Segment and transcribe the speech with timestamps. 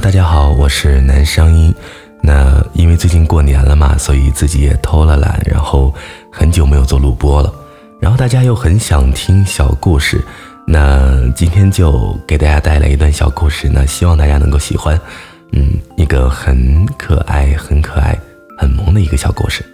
[0.00, 1.72] 大家好，我是男声音。
[2.20, 5.94] 那因为最近过年了嘛，所以自己也偷了懒，然后
[6.32, 7.52] 很久没有做录播了。
[8.00, 10.20] 然后大家又很想听小故事，
[10.66, 13.70] 那今天就给大家带来一段小故事。
[13.72, 14.98] 那希望大家能够喜欢，
[15.52, 18.18] 嗯，一个很可爱、很可爱、
[18.58, 19.64] 很萌的一个小故事。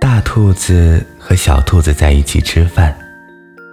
[0.00, 2.96] 大兔子和小兔子在一起吃饭，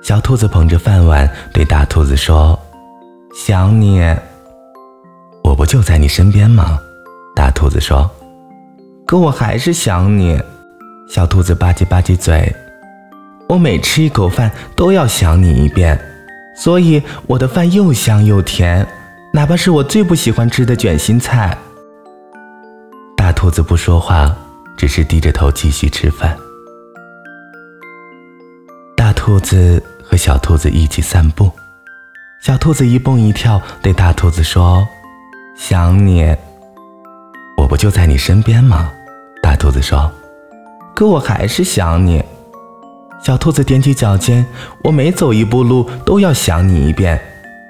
[0.03, 2.59] 小兔子捧着饭碗对大兔子说。
[3.41, 4.01] 想你，
[5.45, 6.77] 我不就在你身边吗？
[7.33, 8.11] 大兔子说。
[9.07, 10.37] 可我还是想你。
[11.07, 12.53] 小兔子吧唧吧唧嘴。
[13.47, 15.97] 我每吃一口饭都要想你一遍，
[16.53, 18.85] 所以我的饭又香又甜，
[19.31, 21.57] 哪怕是我最不喜欢吃的卷心菜。
[23.15, 24.35] 大兔子不说话，
[24.75, 26.37] 只是低着头继续吃饭。
[28.97, 31.49] 大兔子和小兔子一起散步。
[32.41, 34.87] 小兔子一蹦一跳，对大兔子说
[35.59, 36.33] ：“想你，
[37.57, 38.89] 我不就在你身边吗？”
[39.43, 40.09] 大兔子说
[40.95, 42.23] ：“可我还是想你。”
[43.21, 44.45] 小兔子踮起脚尖
[44.85, 47.19] ：“我每走一步路都要想你一遍，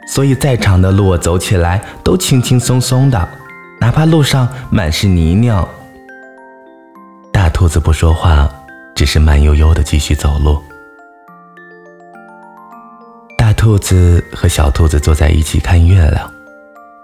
[0.08, 3.28] 所以再长的路我走起来都轻轻松松的，
[3.82, 5.68] 哪怕路上满是泥泞。”
[7.34, 8.48] 大兔子不说话，
[8.94, 10.62] 只是慢悠悠的继续走路。
[13.60, 16.32] 兔子和小兔子坐在一起看月亮，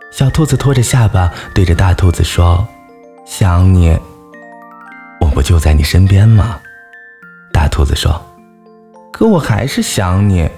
[0.10, 2.66] 小兔子托着下巴对着大兔子说
[3.28, 3.90] ：“想你，
[5.20, 6.58] 我不就在你身边吗？”
[7.52, 8.26] 大兔子说
[9.12, 10.50] ：“可我还是想你。”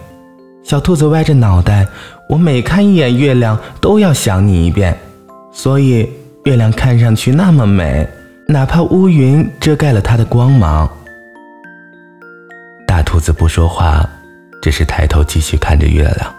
[0.64, 1.88] 小兔子歪着脑袋
[2.30, 4.96] ：“我每看一眼月亮都要想你一遍，
[5.52, 6.08] 所以
[6.46, 8.08] 月亮看上去那么美，
[8.48, 10.88] 哪怕乌云遮盖了它的光芒。”
[12.86, 14.08] 大兔子不说话。
[14.62, 16.34] 只是抬头继续看着月亮。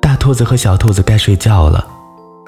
[0.00, 1.84] 大兔子和小兔子该睡觉了，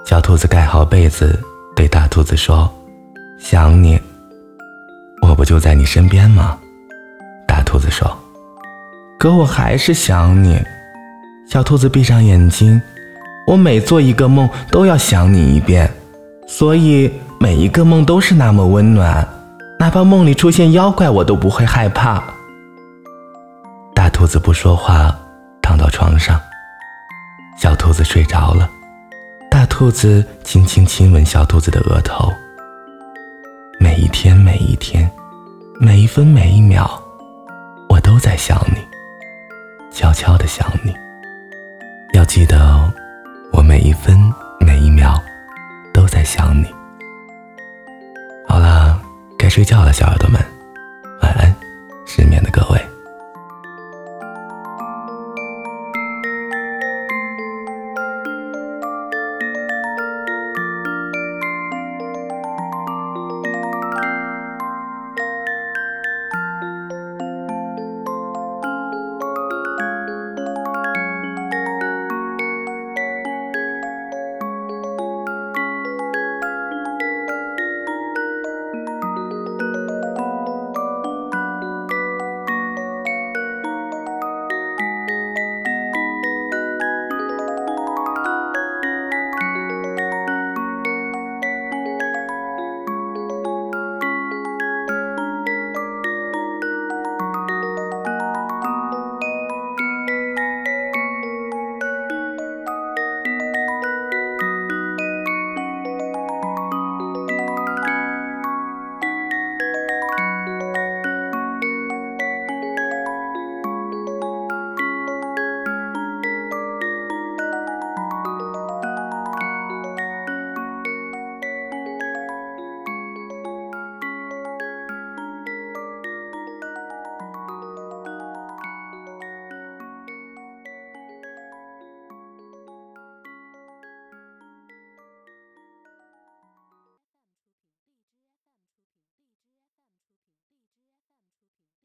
[0.05, 1.39] 小兔子盖好被子，
[1.75, 2.71] 对大兔子说
[3.39, 4.01] ：“想你，
[5.23, 6.57] 我不就在你身边吗？”
[7.49, 8.07] 大兔子说
[9.19, 10.63] ：“可我还是想你。”
[11.49, 12.81] 小兔子闭上眼睛
[13.47, 15.91] ：“我每做一个梦都要想你一遍，
[16.47, 19.27] 所以每一个梦都是那么温暖，
[19.79, 22.23] 哪怕梦里出现妖怪，我都不会害怕。”
[24.17, 25.15] 兔子不说话，
[25.61, 26.41] 躺到床上。
[27.59, 28.67] 小兔子睡着了，
[29.51, 32.33] 大兔子轻轻亲吻小兔子的额头。
[33.79, 35.07] 每一天，每一天，
[35.79, 36.91] 每一分每一秒，
[37.91, 38.79] 我都在想你，
[39.93, 40.95] 悄悄的想你。
[42.15, 42.91] 要记得哦，
[43.53, 44.19] 我每一分
[44.59, 45.23] 每一秒
[45.93, 46.75] 都在想你。
[48.49, 48.99] 好了，
[49.39, 50.41] 该睡觉了，小耳朵们。